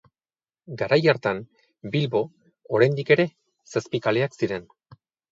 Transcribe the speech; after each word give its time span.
Garai 0.81 0.97
hartan, 1.11 1.41
Bilbo 1.95 2.21
oraindik 2.77 3.11
ere 3.17 3.25
Zazpikaleak 3.75 4.39
ziren. 4.41 4.65